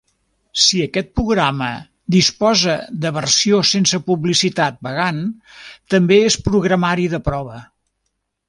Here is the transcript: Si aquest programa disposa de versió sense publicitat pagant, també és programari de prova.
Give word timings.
Si 0.59 0.79
aquest 0.83 1.11
programa 1.19 1.67
disposa 2.15 2.77
de 3.05 3.11
versió 3.19 3.61
sense 3.75 4.01
publicitat 4.09 4.83
pagant, 4.89 5.23
també 5.97 6.21
és 6.31 6.43
programari 6.49 7.11
de 7.17 7.25
prova. 7.33 7.65